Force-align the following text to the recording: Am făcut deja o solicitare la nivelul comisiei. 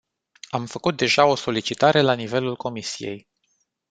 Am 0.49 0.65
făcut 0.65 0.97
deja 0.97 1.25
o 1.25 1.35
solicitare 1.35 2.01
la 2.01 2.13
nivelul 2.13 2.55
comisiei. 2.55 3.29